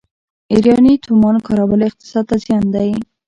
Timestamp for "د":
0.03-0.03